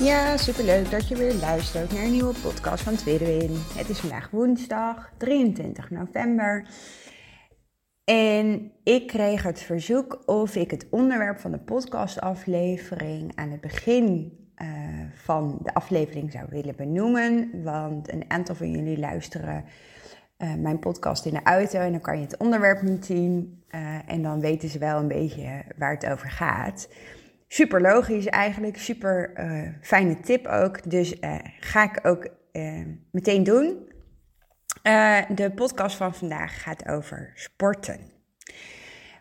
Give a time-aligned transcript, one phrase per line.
[0.00, 3.50] Ja, superleuk dat je weer luistert naar een nieuwe podcast van Tweede Win.
[3.76, 6.68] Het is vandaag woensdag 23 november.
[8.04, 14.32] En ik kreeg het verzoek of ik het onderwerp van de podcastaflevering aan het begin
[14.62, 14.68] uh,
[15.14, 17.62] van de aflevering zou willen benoemen.
[17.62, 19.64] Want een aantal van jullie luisteren
[20.38, 23.62] uh, mijn podcast in de auto en dan kan je het onderwerp niet zien.
[23.70, 26.88] Uh, en dan weten ze wel een beetje waar het over gaat.
[27.48, 30.90] Super logisch eigenlijk, super uh, fijne tip ook.
[30.90, 31.14] Dus
[31.60, 32.28] ga ik ook
[33.10, 33.92] meteen doen.
[35.34, 38.00] de podcast van vandaag gaat over sporten.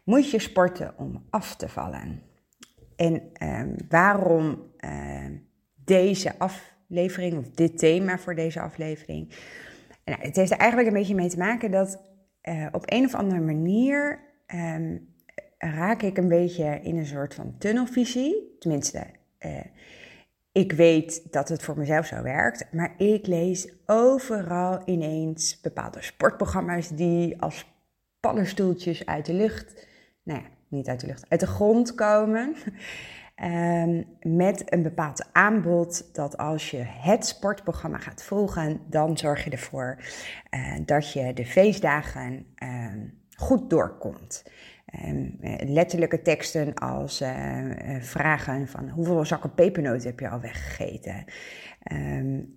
[0.04, 2.22] Moet je sporten om af te vallen?
[2.96, 4.72] En um, waarom
[5.76, 9.34] deze aflevering, of dit thema voor deze aflevering?
[10.06, 12.02] Nou, het heeft er eigenlijk een beetje mee te maken dat
[12.72, 14.20] op een of andere manier
[14.56, 15.16] um,
[15.58, 18.56] raak ik een beetje in een soort van tunnelvisie.
[18.60, 19.04] Tenminste,
[19.40, 19.60] uh,
[20.52, 26.90] ik weet dat het voor mezelf zo werkt, maar ik lees overal ineens bepaalde sportprogramma's
[26.90, 27.66] die als
[28.20, 29.88] paddenstoeltjes uit de lucht,
[30.24, 32.56] nou ja, niet uit de lucht, uit de grond komen.
[33.44, 34.06] Um,
[34.46, 39.98] met een bepaald aanbod dat als je het sportprogramma gaat volgen, dan zorg je ervoor
[40.52, 44.44] uh, dat je de feestdagen um, goed doorkomt.
[45.06, 47.30] Um, letterlijke teksten als uh,
[48.00, 51.26] vragen van hoeveel zakken pepernoten heb je al weggegeten?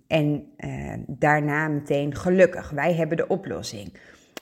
[0.07, 3.93] en uh, daarna meteen gelukkig, wij hebben de oplossing.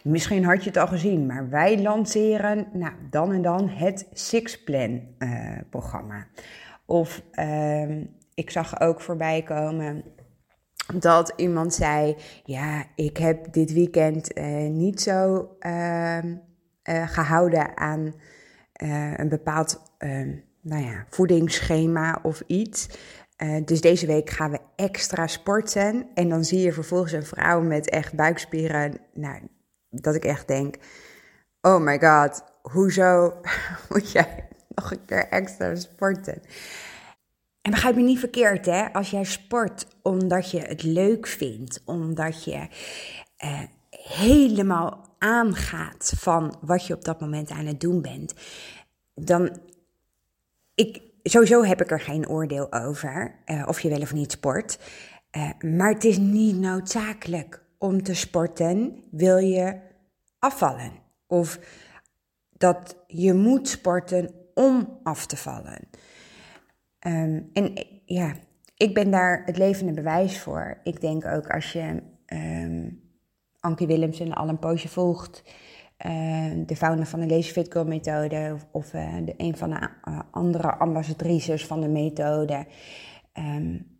[0.03, 4.63] Misschien had je het al gezien, maar wij lanceren nou, dan en dan het Six
[4.63, 6.27] Plan uh, programma.
[6.85, 8.01] Of uh,
[8.33, 10.03] ik zag ook voorbij komen
[10.93, 14.35] dat iemand zei: Ja, ik heb dit weekend
[14.69, 16.35] niet zo ehm,
[16.81, 18.13] eh, gehouden aan
[19.15, 22.89] een bepaald ehm, nou ja, voedingsschema of iets.
[23.65, 26.07] dus deze week gaan we extra sporten.
[26.13, 28.97] En dan zie je vervolgens een vrouw met echt buikspieren.
[29.13, 29.41] Nou,
[29.89, 30.75] dat ik echt denk:
[31.61, 33.33] oh my god, hoezo
[33.89, 36.41] moet jij nog een keer extra sporten?
[37.61, 38.93] En begrijp me niet verkeerd, hè?
[38.93, 42.67] Als jij sport omdat je het leuk vindt, omdat je
[43.37, 48.33] eh, helemaal aangaat van wat je op dat moment aan het doen bent,
[49.13, 49.57] dan.
[50.75, 54.79] Ik, sowieso heb ik er geen oordeel over uh, of je wel of niet sport.
[55.37, 59.79] Uh, maar het is niet noodzakelijk om te sporten wil je
[60.39, 60.91] afvallen.
[61.27, 61.59] Of
[62.57, 65.89] dat je moet sporten om af te vallen.
[67.07, 68.35] Um, en ja,
[68.77, 70.79] ik ben daar het levende bewijs voor.
[70.83, 73.08] Ik denk ook als je um,
[73.59, 75.43] Ankie Willemsen al een poosje volgt,
[76.05, 80.19] uh, de founder van de Lazy Fit methode, of, uh, de, een van de uh,
[80.31, 82.65] andere ambassadrices van de methode.
[83.33, 83.97] Um,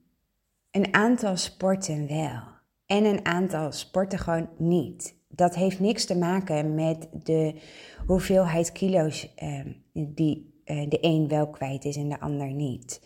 [0.72, 2.42] een aantal sporten wel.
[2.86, 5.16] En een aantal sporten gewoon niet.
[5.28, 7.62] Dat heeft niks te maken met de
[8.06, 13.02] hoeveelheid kilo's um, die de een wel kwijt is en de ander niet.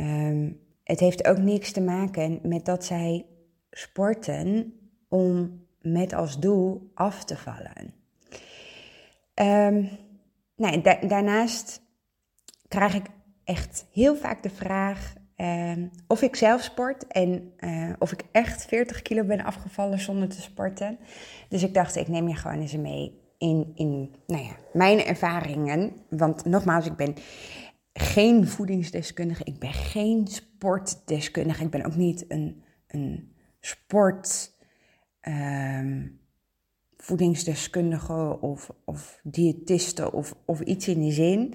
[0.00, 3.26] Um, het heeft ook niks te maken met dat zij
[3.70, 4.72] sporten
[5.08, 7.94] om met als doel af te vallen.
[9.34, 9.88] Um,
[10.56, 11.80] nou, da daarnaast
[12.68, 13.06] krijg ik
[13.44, 15.72] echt heel vaak de vraag: Uh,
[16.06, 20.40] of ik zelf sport en uh, of ik echt 40 kilo ben afgevallen zonder te
[20.40, 20.98] sporten.
[21.48, 25.92] Dus ik dacht, ik neem je gewoon eens mee in, in nou ja, mijn ervaringen.
[26.08, 27.14] Want nogmaals, ik ben
[27.92, 34.54] geen voedingsdeskundige, ik ben geen sportdeskundige, ik ben ook niet een, een sport.
[35.28, 36.20] Um,
[36.96, 41.54] voedingsdeskundige of, of diëtiste of, of iets in die zin.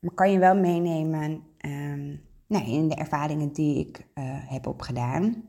[0.00, 5.44] Maar kan je wel meenemen um, in de ervaringen die ik uh, heb opgedaan.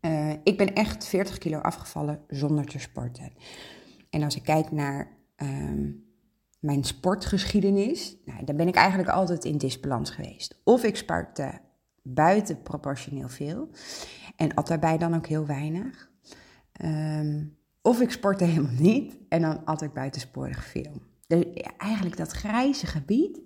[0.00, 3.32] Uh, ik ben echt 40 kilo afgevallen zonder te sporten.
[4.10, 6.04] En als ik kijk naar um,
[6.60, 10.60] mijn sportgeschiedenis, nou, dan ben ik eigenlijk altijd in disbalans geweest.
[10.64, 11.60] Of ik sportte
[12.02, 13.68] buiten proportioneel veel
[14.36, 16.10] en at daarbij dan ook heel weinig.
[16.84, 21.02] Um, of ik sportte helemaal niet en dan at ik buitensporig veel.
[21.26, 21.44] Dus
[21.76, 23.40] eigenlijk dat grijze gebied,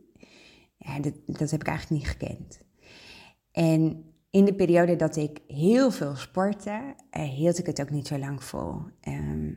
[0.77, 2.61] ja, dat, dat heb ik eigenlijk niet gekend.
[3.53, 8.07] En in de periode dat ik heel veel sportte, uh, hield ik het ook niet
[8.07, 8.83] zo lang vol.
[9.01, 9.53] Ehm,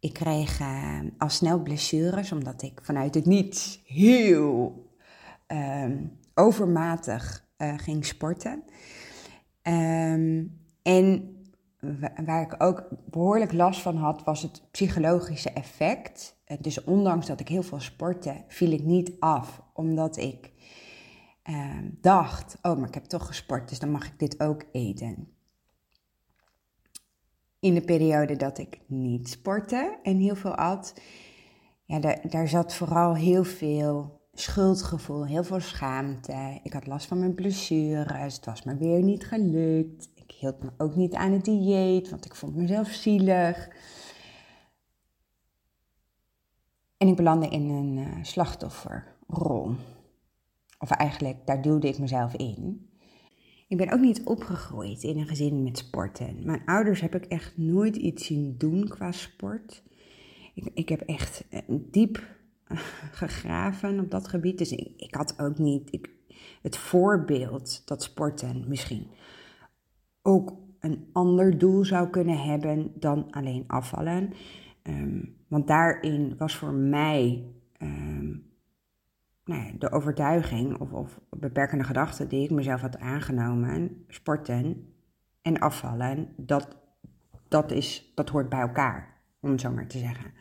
[0.00, 4.84] ik kreeg uh, al snel blessures, omdat ik vanuit het niets heel
[5.46, 8.62] ehm, overmatig uh, ging sporten.
[9.62, 11.34] Um, en
[12.24, 16.38] waar ik ook behoorlijk last van had, was het psychologische effect.
[16.60, 20.52] Dus ondanks dat ik heel veel sportte, viel ik niet af, omdat ik
[21.50, 25.28] uh, dacht: oh, maar ik heb toch gesport, dus dan mag ik dit ook eten.
[27.58, 31.00] In de periode dat ik niet sportte en heel veel at,
[31.84, 36.60] ja, daar, daar zat vooral heel veel schuldgevoel, heel veel schaamte.
[36.62, 40.08] Ik had last van mijn blessures, het was me weer niet gelukt.
[40.14, 43.68] Ik hield me ook niet aan het dieet, want ik vond mezelf zielig.
[46.96, 49.74] En ik belandde in een uh, slachtofferrol.
[50.78, 52.90] Of eigenlijk, daar duwde ik mezelf in.
[53.68, 56.36] Ik ben ook niet opgegroeid in een gezin met sporten.
[56.44, 59.82] Mijn ouders heb ik echt nooit iets zien doen qua sport.
[60.54, 62.38] Ik, ik heb echt eh, diep
[63.12, 64.58] gegraven op dat gebied.
[64.58, 66.10] Dus ik, had ook niet ik,
[66.62, 69.06] het voorbeeld dat sporten misschien
[70.22, 74.32] ook een ander doel zou kunnen hebben dan alleen afvallen.
[74.82, 77.44] Um, want daarin was voor mij
[77.82, 78.50] um,
[79.44, 84.94] nou de overtuiging of, of beperkende gedachte die ik mezelf had aangenomen, sporten
[85.42, 86.76] en afvallen, dat,
[87.48, 90.32] dat, is, dat hoort bij elkaar, om het zo maar te zeggen.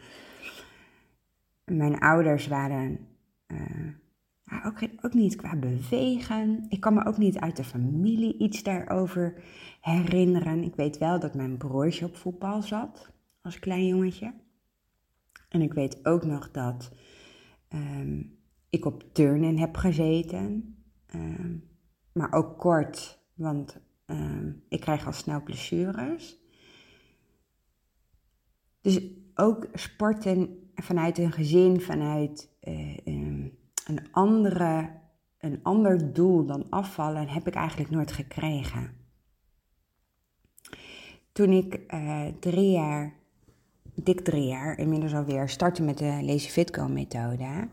[1.69, 2.99] Mijn ouders waren
[3.47, 6.65] uh, ook, ook niet qua bewegen.
[6.69, 9.43] Ik kan me ook niet uit de familie iets daarover
[9.81, 10.63] herinneren.
[10.63, 13.11] Ik weet wel dat mijn broertje op voetbal zat
[13.41, 14.33] als klein jongetje.
[15.49, 16.91] En ik weet ook nog dat
[17.73, 18.37] um,
[18.69, 20.75] ik op turnen heb gezeten.
[21.15, 21.63] Um,
[22.11, 26.37] maar ook kort, want um, ik krijg al snel blessures.
[28.81, 29.01] Dus
[29.35, 34.89] ook sporten vanuit een gezin, vanuit uh, um, een, andere,
[35.39, 38.91] een ander doel dan afvallen, heb ik eigenlijk nooit gekregen.
[41.31, 43.19] Toen ik uh, drie jaar
[44.03, 47.67] dik drie jaar inmiddels alweer starten met de Lazy Fitco methode.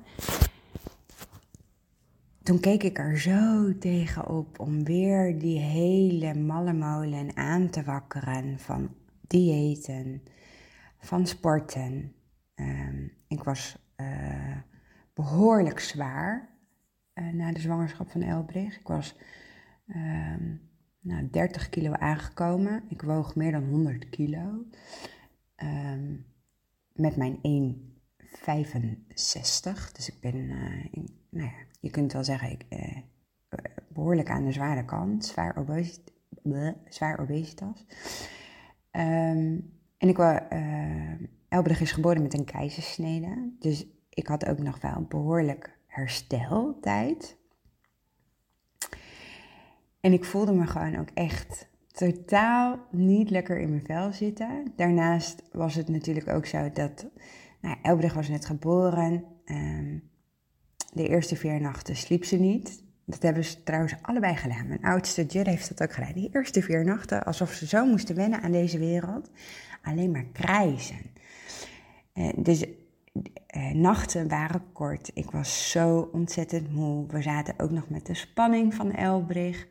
[2.42, 8.58] Toen keek ik er zo tegenop om weer die hele malle molen aan te wakkeren
[8.58, 8.88] van
[9.26, 10.22] diëten,
[10.98, 12.12] van sporten.
[12.60, 14.56] Um, ik was uh,
[15.14, 16.48] behoorlijk zwaar
[17.14, 18.78] uh, na de zwangerschap van Elbrich.
[18.78, 19.16] Ik was
[19.86, 20.60] um,
[21.00, 22.84] nou, 30 kilo aangekomen.
[22.88, 24.64] Ik woog meer dan 100 kilo.
[25.56, 26.26] Um,
[26.92, 27.42] met mijn 1,65.
[29.92, 30.34] Dus ik ben,
[30.90, 32.66] in, nou ja, je kunt wel zeggen, ik,
[33.88, 35.24] behoorlijk aan de zware kant.
[35.24, 35.64] Zwaar,
[36.88, 37.86] zwaar obesitas.
[38.90, 40.40] En ik was,
[41.48, 43.52] Elbrich is geboren met een keizersnede.
[43.58, 47.36] Dus ik had ook nog wel een behoorlijk hersteltijd.
[50.00, 54.72] En ik voelde me gewoon ook echt totaal niet lekker in mijn vel zitten.
[54.76, 57.06] Daarnaast was het natuurlijk ook zo dat
[57.60, 59.24] nou, was net geboren.
[59.44, 60.10] Um,
[60.92, 62.84] de eerste vier nachten sliep ze niet.
[63.04, 64.68] Dat hebben ze trouwens allebei gedaan.
[64.68, 66.12] Mijn oudste Jud heeft dat ook gedaan.
[66.12, 69.30] Die eerste vier nachten, alsof ze zo moesten wennen aan deze wereld.
[69.82, 71.14] Alleen maar krijzen.
[72.18, 72.64] Uh, dus
[73.56, 75.10] uh, nachten waren kort.
[75.14, 77.06] Ik was zo ontzettend moe.
[77.06, 79.66] We zaten ook nog met de spanning van Elbrich.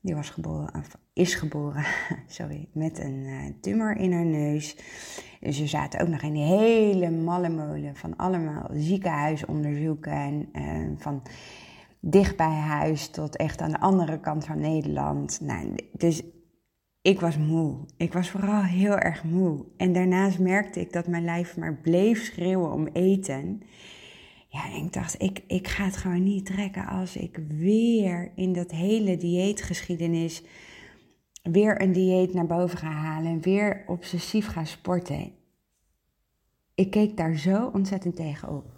[0.00, 1.84] Die was geboren, of is geboren,
[2.26, 4.76] sorry, met een uh, tumor in haar neus.
[5.40, 10.48] Dus we zaten ook nog in die hele malle molen van allemaal ziekenhuisonderzoeken.
[10.52, 11.22] Uh, van
[12.00, 15.40] dicht bij huis tot echt aan de andere kant van Nederland.
[15.40, 16.22] Nou, dus
[17.04, 17.76] ik was moe.
[17.96, 19.64] Ik was vooral heel erg moe.
[19.76, 23.62] En daarnaast merkte ik dat mijn lijf maar bleef schreeuwen om eten.
[24.48, 28.52] Ja, en ik dacht, ik, ik ga het gewoon niet trekken als ik weer in
[28.52, 30.42] dat hele dieetgeschiedenis
[31.42, 35.32] weer een dieet naar boven ga halen en weer obsessief ga sporten.
[36.74, 38.73] Ik keek daar zo ontzettend tegen op.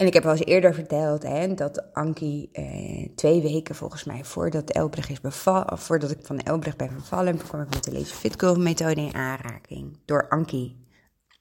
[0.00, 4.24] En ik heb wel eens eerder verteld hè, dat Ankie eh, twee weken volgens mij
[4.24, 8.14] voordat Elbrich is bevallen, voordat ik van Elbrich ben bevallen, kwam ik met de Lazy
[8.14, 9.98] Fit Girl methode in aanraking.
[10.04, 10.76] Door Ankie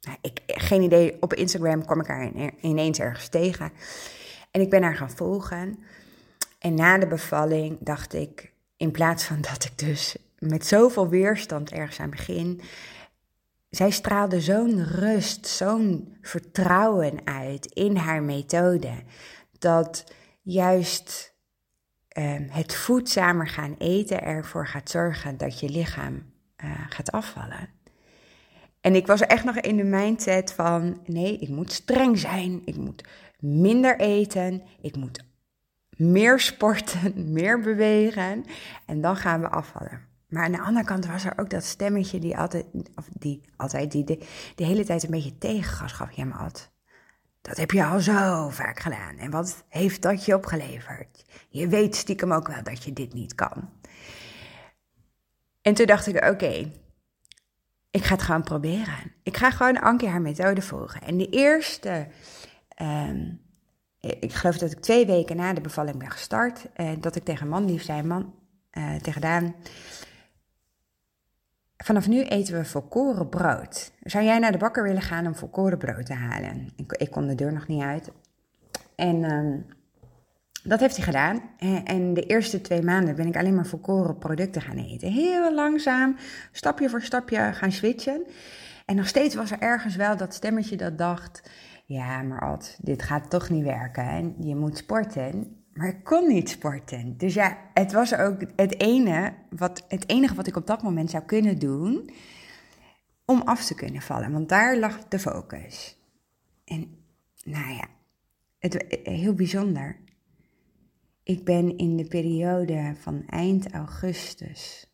[0.02, 3.72] nou, ik, geen idee, op Instagram kwam ik haar ineens ergens tegen.
[4.52, 5.80] En ik ben haar gaan volgen.
[6.60, 11.72] En na de bevalling dacht ik, in plaats van dat ik dus met zoveel weerstand
[11.72, 12.62] ergens aan begin,
[13.70, 19.04] zij straalde zo'n rust, zo'n vertrouwen uit in haar methode.
[19.60, 20.04] Dat
[20.42, 21.34] juist
[22.08, 26.14] ehm, het voedzamer gaan eten ervoor gaat zorgen dat je lichaam
[26.64, 27.70] uh, gaat afvallen.
[28.82, 32.76] En ik was echt nog in de mindset van: nee, ik moet streng zijn, ik
[32.76, 33.04] moet
[33.40, 35.24] minder eten, ik moet
[35.90, 38.46] meer sporten, meer bewegen
[38.86, 40.09] en dan gaan we afvallen.
[40.30, 43.92] Maar aan de andere kant was er ook dat stemmetje die altijd, of die altijd,
[43.92, 46.12] die de, hele tijd een beetje tegengas gaf.
[46.12, 46.50] Ja,
[47.42, 49.18] dat heb je al zo vaak gedaan.
[49.18, 51.26] En wat heeft dat je opgeleverd?
[51.50, 53.70] Je weet stiekem ook wel dat je dit niet kan.
[55.62, 56.72] En toen dacht ik, oké,
[57.92, 59.14] ik ga het gewoon proberen.
[59.24, 61.02] Ik ga gewoon Anke haar methode volgen.
[61.02, 62.08] En de eerste,
[62.82, 63.42] um,
[64.00, 67.48] ik geloof dat ik twee weken na de bevalling ben gestart, uh, dat ik tegen
[67.48, 68.34] man lief zei, man,
[68.74, 69.22] uh, tegen
[71.84, 73.92] vanaf nu eten we volkoren brood.
[74.04, 76.70] Zou jij naar de bakker willen gaan om volkoren brood te halen?
[76.76, 78.12] Ik, ik kon de deur nog niet uit.
[78.96, 79.66] En um,
[80.64, 81.42] dat heeft hij gedaan.
[81.84, 85.12] En de eerste twee maanden ben ik alleen maar volkoren producten gaan eten.
[85.12, 86.16] Heel langzaam,
[86.52, 88.24] stapje voor stapje gaan switchen.
[88.86, 91.50] En nog steeds was er ergens wel dat stemmetje dat dacht...
[91.86, 94.04] Ja, maar Ad, dit gaat toch niet werken.
[94.04, 95.59] En je moet sporten.
[95.74, 97.18] Maar ik kon niet sporten.
[97.18, 101.10] Dus ja, het was ook het, ene wat, het enige wat ik op dat moment
[101.10, 102.10] zou kunnen doen...
[103.26, 104.32] om af te kunnen vallen.
[104.32, 105.98] Want daar lag de focus.
[106.66, 106.98] En
[107.44, 107.88] nou ja,
[108.60, 110.00] het, heel bijzonder.
[111.24, 114.90] Ik ben in de periode van eind augustus,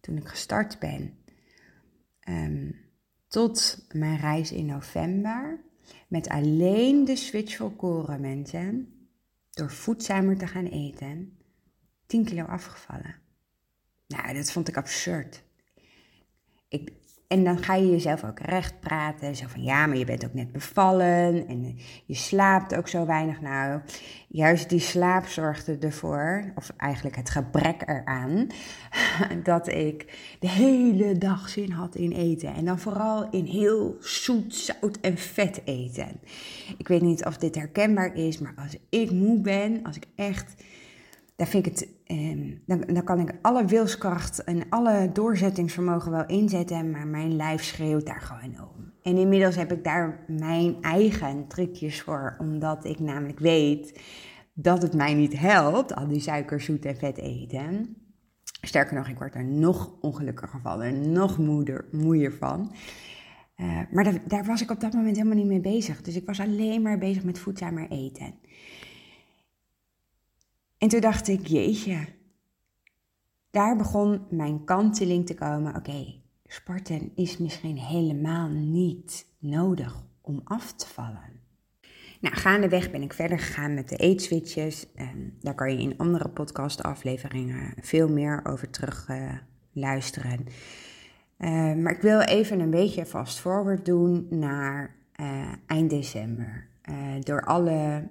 [0.00, 1.14] toen ik gestart ben,
[2.28, 2.74] um,
[3.28, 5.60] tot mijn reis in november,
[6.08, 8.99] met alleen de switch volkoren mensen,
[9.60, 11.38] door voedzamer te gaan eten,
[12.06, 13.14] 10 kilo afgevallen.
[14.06, 15.42] Nou, dat vond ik absurd.
[16.68, 16.92] Ik,
[17.30, 19.36] en dan ga je jezelf ook recht praten.
[19.36, 23.40] Zo van ja, maar je bent ook net bevallen en je slaapt ook zo weinig.
[23.40, 23.80] Nou,
[24.28, 28.46] juist die slaap zorgde ervoor, of eigenlijk het gebrek eraan,
[29.42, 32.54] dat ik de hele dag zin had in eten.
[32.54, 36.20] En dan vooral in heel zoet, zout en vet eten.
[36.78, 40.54] Ik weet niet of dit herkenbaar is, maar als ik moe ben, als ik echt
[41.40, 46.26] daar vind ik het, eh, dan, dan kan ik alle wilskracht en alle doorzettingsvermogen wel
[46.26, 48.92] inzetten, maar mijn lijf schreeuwt daar gewoon om.
[49.02, 54.00] En inmiddels heb ik daar mijn eigen trucjes voor, omdat ik namelijk weet
[54.54, 57.96] dat het mij niet helpt, al die suiker, zoet en vet eten.
[58.60, 62.72] Sterker nog, ik word er nog ongelukkiger van en nog moeder, moeier van.
[63.56, 66.02] Uh, maar daar, daar was ik op dat moment helemaal niet mee bezig.
[66.02, 68.34] Dus ik was alleen maar bezig met voedzamer eten.
[70.80, 72.06] En toen dacht ik, jeetje,
[73.50, 75.76] daar begon mijn kanteling te komen.
[75.76, 76.14] Oké,
[76.46, 81.40] sporten is misschien helemaal niet nodig om af te vallen.
[82.20, 84.92] Nou, gaandeweg ben ik verder gegaan met de eetswitches.
[84.94, 89.32] En daar kan je in andere podcastafleveringen veel meer over terug uh,
[89.72, 90.46] luisteren.
[91.38, 96.68] Uh, maar ik wil even een beetje fast forward doen naar uh, eind december.
[97.20, 98.08] door alle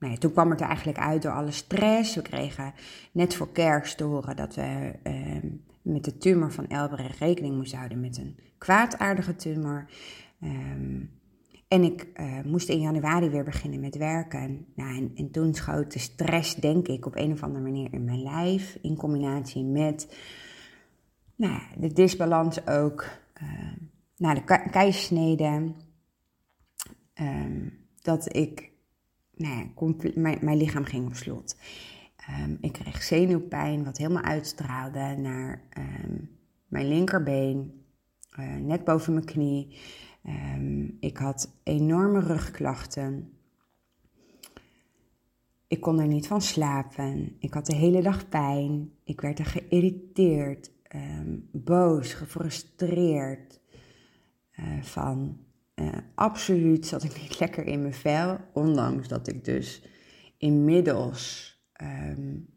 [0.00, 2.14] nou toen kwam het er eigenlijk uit door alle stress.
[2.14, 2.72] We kregen
[3.12, 5.46] net voor kerst te horen dat we ehm,
[5.82, 9.86] met de tumor van Elbrecht rekening moesten houden met een kwaadaardige tumor.
[10.40, 11.02] Ehm,
[11.68, 14.66] en ik uh, moest in januari weer beginnen met werken.
[14.74, 18.04] Nou, en, en, toen schoot de stress, denk ik, op een of andere manier in
[18.04, 18.78] mijn lijf.
[18.82, 20.16] In combinatie met
[21.36, 23.06] nou, de disbalans ook.
[23.42, 23.72] Uh,
[24.16, 25.72] de.
[27.14, 28.69] Um, dat ik
[29.40, 31.56] nou mijn, mijn lichaam ging op slot.
[32.44, 36.30] Um, ik kreeg zenuwpijn, wat helemaal uitstraalde naar um,
[36.66, 37.84] mijn linkerbeen,
[38.38, 39.78] uh, net boven mijn knie.
[40.26, 43.32] Um, ik had enorme rugklachten.
[45.66, 47.36] Ik kon er niet van slapen.
[47.38, 48.92] Ik had de hele dag pijn.
[49.04, 50.70] Ik werd er geïrriteerd,
[51.52, 53.60] boos, gefrustreerd
[54.58, 55.38] uh, van.
[55.80, 59.82] Uh, absoluut zat ik niet lekker in mijn vel, ondanks dat ik dus
[60.36, 62.48] inmiddels, um,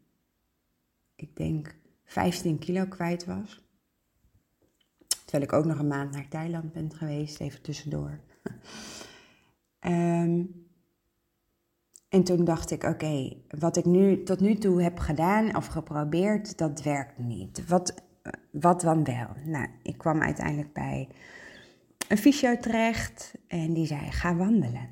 [1.14, 3.62] ik denk, 15 kilo kwijt was.
[5.24, 8.20] Terwijl ik ook nog een maand naar Thailand ben geweest, even tussendoor.
[9.80, 10.66] um,
[12.08, 16.58] en toen dacht ik, oké, wat ik nu tot nu toe heb gedaan of geprobeerd,
[16.58, 17.66] dat werkt niet.
[17.66, 17.94] Wat,
[18.50, 19.28] wat dan wel?
[19.44, 21.08] Nou, ik kwam uiteindelijk bij
[22.08, 24.88] een fysio terecht en die zei: ga wandelen.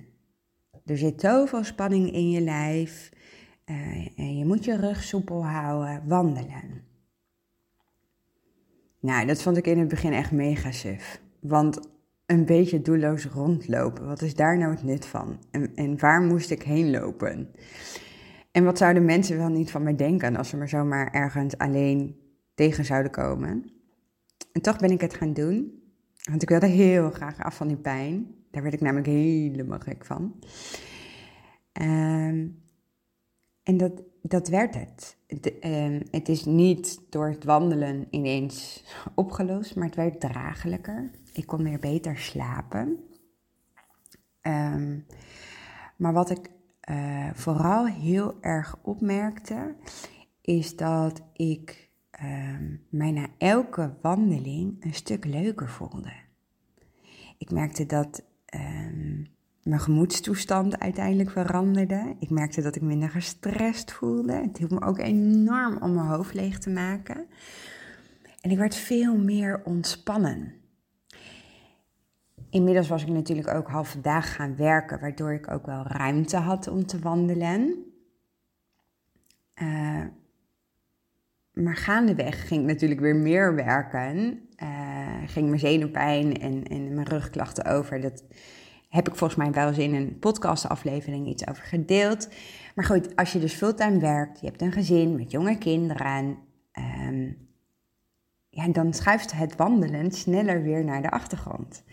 [0.84, 3.10] Er zit zoveel spanning in je lijf.
[3.66, 6.02] Uh, en je moet je rug soepel houden.
[6.06, 6.84] Wandelen.
[9.00, 11.20] Nou, dat vond ik in het begin echt mega suf.
[11.40, 11.80] Want
[12.26, 14.06] een beetje doelloos rondlopen?
[14.06, 15.38] Wat is daar nou het nut van?
[15.50, 17.48] En, en waar moest ik heen lopen?
[18.50, 22.16] En wat zouden mensen wel niet van mij denken als ze me zomaar ergens alleen
[22.54, 23.72] tegen zouden komen?
[24.52, 25.81] En toch ben ik het gaan doen.
[26.30, 28.34] Want ik wilde heel graag af van die pijn.
[28.50, 30.38] Daar werd ik namelijk helemaal gek van.
[31.72, 32.62] Um,
[33.62, 35.16] en dat, dat werd het.
[35.26, 41.10] Het, ehm, het is niet door het wandelen ineens opgelost, maar het werd draaglijker.
[41.32, 42.98] Ik kon weer beter slapen.
[44.40, 44.98] Ehm,
[45.96, 46.50] maar wat ik
[46.90, 49.74] uh, vooral heel erg opmerkte,
[50.40, 51.90] is dat ik
[52.24, 56.12] um, mij na elke wandeling een stuk leuker voelde.
[57.38, 58.22] Ik merkte dat
[59.62, 62.16] mijn gemoedstoestand uiteindelijk veranderde.
[62.18, 64.32] Ik merkte dat ik minder gestrest voelde.
[64.32, 67.26] Het hielp me ook enorm om mijn hoofd leeg te maken.
[68.40, 70.54] En ik werd veel meer ontspannen.
[72.50, 76.68] Inmiddels was ik natuurlijk ook halve dag gaan werken, waardoor ik ook wel ruimte had
[76.68, 77.84] om te wandelen.
[79.62, 80.04] Uh,
[81.52, 84.40] maar gaandeweg ging ik natuurlijk weer meer werken.
[84.62, 84.68] Uh,
[85.26, 88.00] ging mijn zenuwpijn en, en mijn rugklachten over.
[88.00, 88.24] Dat,
[88.92, 92.28] heb ik volgens mij wel eens in een podcastaflevering iets over gedeeld.
[92.74, 96.38] Maar goed, als je dus fulltime werkt, je hebt een gezin met jonge kinderen,
[97.08, 97.36] um,
[98.48, 101.84] ja, dan schuift het wandelen sneller weer naar de achtergrond.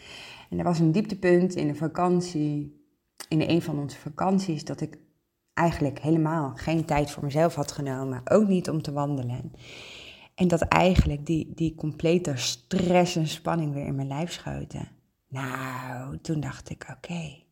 [0.49, 2.83] En er was een dieptepunt in de vakantie,
[3.27, 4.97] in een van onze vakanties, dat ik
[5.53, 9.51] eigenlijk helemaal geen tijd voor mezelf had genomen, ook niet om te wandelen.
[10.35, 14.87] En dat eigenlijk die, die complete stress en spanning weer in mijn lijf schoten.
[15.27, 17.47] Nou, toen dacht ik: oké.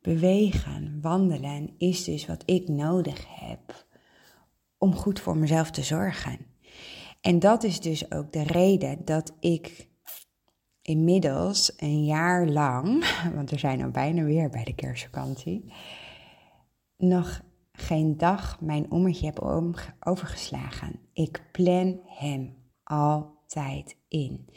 [0.00, 3.86] Bewegen, wandelen is dus wat ik nodig heb
[4.78, 6.38] om goed voor mezelf te zorgen.
[7.20, 9.88] En dat is dus ook de reden dat ik
[10.82, 15.72] inmiddels een jaar lang, want we zijn al bijna weer bij de kerstvakantie,
[16.98, 17.40] nog
[17.72, 19.40] geen dag mijn ommetje heb
[20.00, 21.00] overgeslagen.
[21.12, 22.54] Ik plan hem
[22.84, 24.48] altijd in.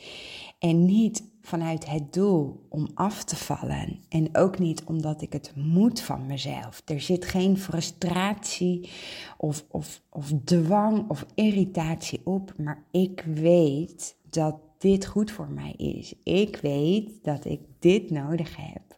[0.59, 3.99] En niet vanuit het doel om af te vallen.
[4.09, 6.81] En ook niet omdat ik het moet van mezelf.
[6.85, 8.89] Er zit geen frustratie
[9.37, 12.53] of, of, of dwang of irritatie op.
[12.57, 16.13] Maar ik weet dat dit goed voor mij is.
[16.23, 18.97] Ik weet dat ik dit nodig heb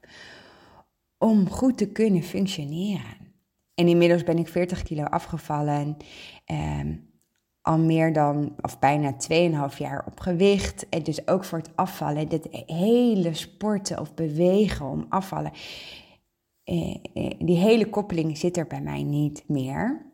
[1.18, 3.21] om goed te kunnen functioneren.
[3.82, 5.98] En inmiddels ben ik 40 kilo afgevallen.
[6.52, 7.10] Um,
[7.62, 9.16] al meer dan, of bijna
[9.72, 10.90] 2,5 jaar op gewicht.
[10.90, 12.30] En dus ook voor het afvallen.
[12.30, 15.52] Dit hele sporten of bewegen om afvallen.
[16.64, 20.06] Eh, eh, die hele koppeling zit er bij mij niet meer.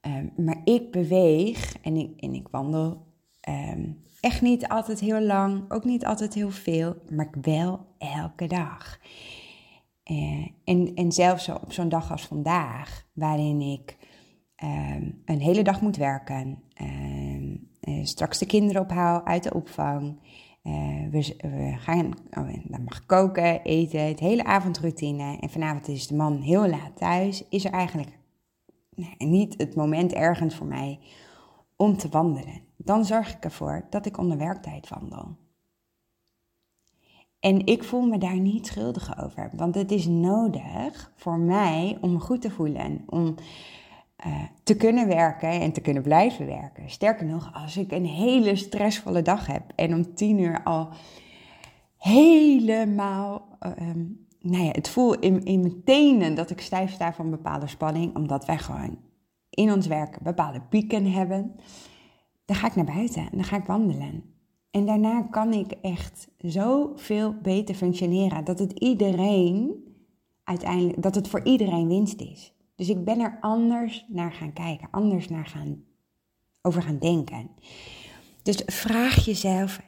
[0.00, 3.06] Um, maar ik beweeg en ik, en ik wandel
[3.48, 8.98] um, echt niet altijd heel lang, ook niet altijd heel veel, maar wel elke dag.
[10.10, 13.96] Uh, en, en zelfs op zo'n dag als vandaag, waarin ik
[14.56, 20.18] Ehm, een hele dag moet werken, ehm, eh, straks de kinderen ophaal uit de opvang.
[20.62, 25.38] Uh, we, gaan, oh, dan mag koken, eten, het hele avondroutine.
[25.40, 27.48] En vanavond is de man heel laat thuis.
[27.48, 28.18] Is er eigenlijk
[28.94, 30.98] nee, niet het moment ergens voor mij
[31.76, 32.60] om te wandelen.
[32.76, 35.36] Dan zorg ik ervoor dat ik onder werktijd wandel.
[37.46, 42.12] En ik voel me daar niet schuldig over, want het is nodig voor mij om
[42.12, 43.02] me goed te voelen.
[43.06, 43.34] Om
[44.26, 46.90] uh, te kunnen werken en te kunnen blijven werken.
[46.90, 50.88] Sterker nog, als ik een hele stressvolle dag heb en om tien uur al
[51.98, 53.94] helemaal, uh,
[54.40, 58.16] nou ja, het voel in, in mijn tenen dat ik stijf sta van bepaalde spanning,
[58.16, 58.98] omdat wij gewoon
[59.50, 61.54] in ons werk bepaalde pieken hebben,
[62.44, 64.35] dan ga ik naar buiten en dan ga ik wandelen.
[64.76, 69.84] En daarna kan ik echt zoveel beter functioneren dat het iedereen
[70.44, 72.52] uiteindelijk, dat het voor iedereen winst is.
[72.74, 75.84] Dus ik ben er anders naar gaan kijken, anders naar gaan,
[76.62, 77.50] over gaan denken.
[78.42, 79.80] Dus vraag jezelf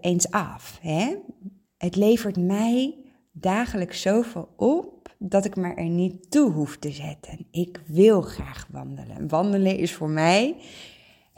[0.00, 0.78] eens af.
[0.82, 1.16] Hè?
[1.76, 2.94] Het levert mij
[3.32, 7.46] dagelijks zoveel op dat ik me er niet toe hoef te zetten.
[7.50, 9.28] Ik wil graag wandelen.
[9.28, 10.56] Wandelen is voor mij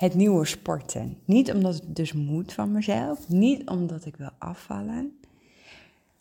[0.03, 1.19] het nieuwe sporten.
[1.25, 5.21] Niet omdat het dus moet van mezelf, niet omdat ik wil afvallen,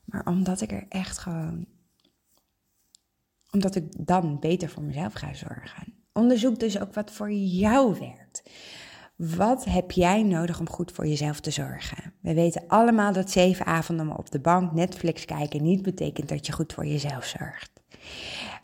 [0.06, 1.66] maar omdat ik er echt gewoon
[3.52, 5.94] omdat ik dan beter voor mezelf ga zorgen.
[6.14, 8.44] Onderzoek dus ook wat voor jou werkt.
[9.16, 12.14] Wat heb jij nodig om goed voor jezelf te zorgen?
[12.20, 16.52] We weten allemaal dat zeven avonden op de bank Netflix kijken niet betekent dat je
[16.52, 17.72] goed voor jezelf zorgt.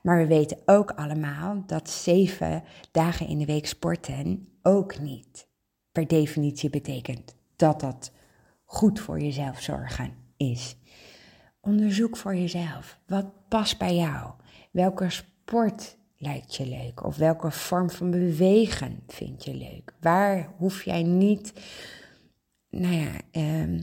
[0.04, 5.48] Maar we weten ook allemaal dat zeven dagen in de week sporten ook niet
[5.98, 8.12] per definitie betekent dat dat
[8.66, 10.76] goed voor jezelf zorgen is.
[11.62, 13.00] Onderzoek voor jezelf.
[13.08, 14.32] Wat past bij jou?
[14.72, 17.06] Welke sport lijkt je leuk?
[17.06, 19.94] Of welke vorm van bewegen vind je leuk?
[20.00, 21.54] Waar hoef jij niet,
[22.70, 23.82] nou ja, ehm,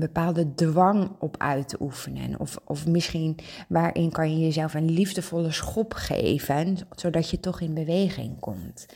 [0.00, 2.40] bepaalde dwang op uit te oefenen?
[2.40, 7.74] Of, of misschien waarin kan je jezelf een liefdevolle schop geven, zodat je toch in
[7.74, 8.86] beweging komt?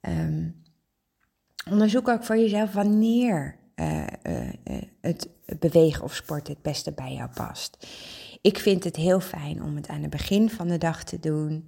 [0.00, 0.62] Um,
[1.70, 4.50] onderzoek ook voor jezelf wanneer uh, uh,
[5.00, 5.28] het
[5.58, 7.86] bewegen of sporten het beste bij jou past.
[8.40, 11.64] Ik vind het heel fijn om het aan het begin van de dag te doen.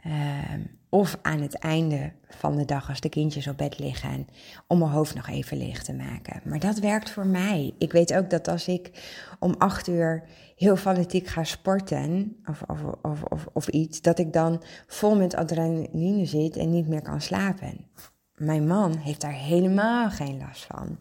[0.00, 4.26] Ehm, of aan het einde van de dag als de kindjes op bed liggen.
[4.66, 6.40] Om mijn hoofd nog even leeg te maken.
[6.44, 7.74] Maar dat werkt voor mij.
[7.78, 8.90] Ik weet ook dat als ik
[9.38, 10.22] om acht uur
[10.56, 12.36] heel fanatiek ga sporten.
[12.44, 12.62] Of,
[13.02, 14.00] of, of, of, iets.
[14.00, 17.86] Dat ik dan vol met adrenaline zit en niet meer kan slapen.
[18.34, 20.98] Mijn man heeft daar helemaal geen last van.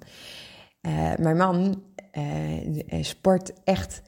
[0.81, 4.01] Uh, mijn man uh, sport echt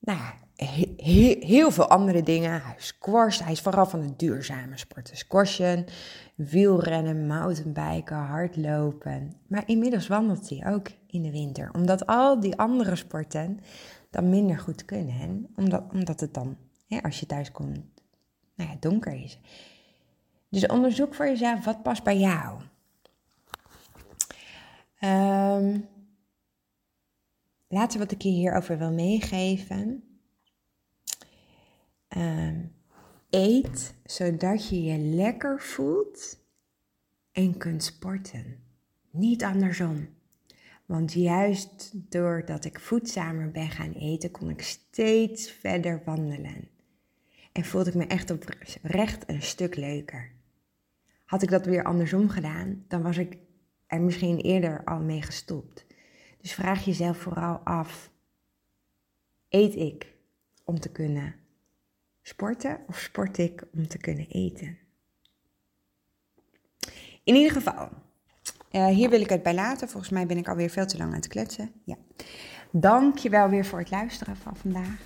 [0.00, 0.20] nou,
[0.64, 2.62] he heel veel andere dingen.
[2.62, 5.16] Hij squasht, hij is vooral van de duurzame sporten.
[5.16, 5.86] Squashen,
[6.34, 9.32] wielrennen, mountainbiken, hardlopen.
[9.46, 11.70] Maar inmiddels wandelt hij ook in de winter.
[11.72, 13.60] Omdat al die andere sporten
[14.10, 15.48] dan minder goed kunnen.
[15.56, 16.56] Omdat, omdat het dan,
[16.88, 17.80] hè, als je thuis komt,
[18.54, 19.38] nou ja, donker is.
[20.48, 22.60] Dus onderzoek voor jezelf, wat past bij jou?
[25.00, 25.88] Um,
[27.68, 30.07] laatste wat ik je hierover wil meegeven.
[32.16, 32.58] Uh,
[33.30, 36.38] eet zodat je je lekker voelt
[37.32, 38.56] en kunt sporten.
[39.10, 40.08] Niet andersom.
[40.86, 46.68] Want juist doordat ik voedzamer ben gaan eten, kon ik steeds verder wandelen.
[47.52, 50.32] En voelde ik me echt oprecht een stuk leuker.
[51.24, 53.38] Had ik dat weer andersom gedaan, dan was ik
[53.86, 55.86] er misschien eerder al mee gestopt.
[56.40, 58.10] Dus vraag jezelf vooral af:
[59.48, 60.14] eet ik
[60.64, 61.34] om te kunnen
[62.28, 64.78] sporten of sport ik om te kunnen eten?
[67.24, 67.88] In ieder geval,
[68.72, 69.88] uh, hier wil ik het bij laten.
[69.88, 71.72] Volgens mij ben ik alweer veel te lang aan het kletsen.
[71.84, 71.96] Ja.
[72.70, 75.00] Dank je wel weer voor het luisteren van vandaag.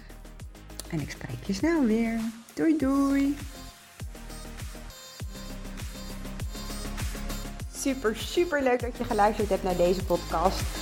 [0.91, 2.21] En ik spreek je snel weer.
[2.55, 3.37] Doei doei.
[7.75, 10.82] Super, super leuk dat je geluisterd hebt naar deze podcast.